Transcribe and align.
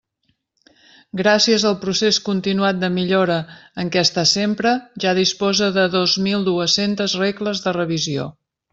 Gràcies 1.19 1.65
al 1.71 1.75
procés 1.83 2.19
continuat 2.29 2.79
de 2.85 2.89
millora 2.97 3.37
en 3.85 3.93
què 3.97 4.03
està 4.03 4.25
sempre, 4.33 4.75
ja 5.07 5.15
disposa 5.23 5.71
de 5.79 5.87
dos 6.01 6.19
mil 6.29 6.51
dues-centes 6.53 7.19
regles 7.25 7.67
de 7.69 7.81
revisió. 7.83 8.31